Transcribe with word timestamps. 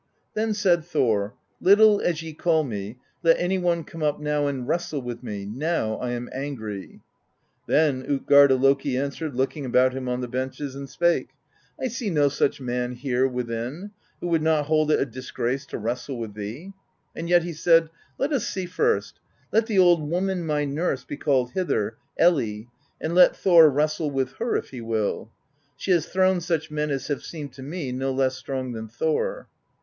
"Then 0.33 0.55
said 0.55 0.83
Thor: 0.83 1.35
'Little 1.59 1.99
as 2.01 2.23
ye 2.23 2.33
call 2.33 2.63
me, 2.63 2.97
let 3.21 3.37
any 3.39 3.59
one 3.59 3.83
come 3.83 4.01
up 4.01 4.19
now 4.19 4.47
and 4.47 4.67
wrestle 4.67 5.03
with 5.03 5.21
me; 5.21 5.45
now 5.45 5.97
I 5.97 6.09
am 6.13 6.27
angry.' 6.33 7.01
Then 7.67 8.01
tJtgarda 8.05 8.59
Loki 8.59 8.97
answered, 8.97 9.35
looking 9.35 9.63
about 9.63 9.93
him 9.93 10.09
on 10.09 10.21
the 10.21 10.27
benches, 10.27 10.73
and 10.73 10.89
spake: 10.89 11.29
'I 11.79 11.87
see 11.89 12.09
no 12.09 12.29
such 12.29 12.59
man 12.59 12.93
here 12.93 13.27
within, 13.27 13.91
who 14.19 14.27
would 14.29 14.41
not 14.41 14.65
hold 14.65 14.89
it 14.89 14.99
a 14.99 15.05
disgrace 15.05 15.67
to 15.67 15.77
wrestle 15.77 16.17
with 16.17 16.33
thee;' 16.33 16.73
and 17.15 17.29
yet 17.29 17.43
he 17.43 17.53
said: 17.53 17.91
'Let 18.17 18.33
us 18.33 18.47
see 18.47 18.65
first; 18.65 19.19
let 19.51 19.67
the 19.67 19.77
old 19.77 20.09
woman 20.09 20.47
my 20.47 20.65
nurse 20.65 21.03
be 21.05 21.15
called 21.15 21.51
hither, 21.51 21.97
Elli, 22.17 22.69
and 22.99 23.13
let 23.13 23.35
Thor 23.35 23.69
wrestle 23.69 24.09
with 24.09 24.31
her 24.37 24.55
if 24.55 24.69
he 24.71 24.81
will. 24.81 25.29
She 25.77 25.91
has 25.91 26.07
thrown 26.07 26.41
such 26.41 26.71
men 26.71 26.89
as 26.89 27.05
have 27.05 27.21
seemed 27.23 27.53
to 27.53 27.61
me 27.61 27.91
no 27.91 28.11
less 28.11 28.35
strong 28.35 28.71
than 28.71 28.87
Thor.' 28.87 29.47